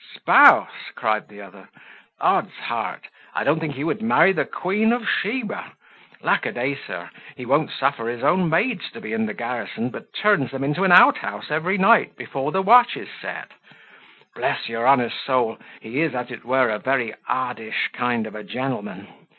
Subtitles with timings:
[0.15, 1.69] "Spouse!" cried the other;
[2.19, 3.05] "odds heart!
[3.35, 5.73] I don't think he would marry the queen of Sheba.
[6.23, 6.73] Lack a day!
[6.73, 10.63] sir, he won't suffer his own maids to be in the garrison, but turns them
[10.63, 13.51] into an out house every night before the watch is set.
[14.33, 18.43] Bless your honour's soul, he is, as it were, a very oddish kind of a
[18.43, 19.07] gentleman.